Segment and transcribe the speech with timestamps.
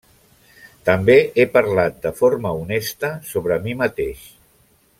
[0.87, 4.25] També he parlat de forma honesta sobre mi mateix.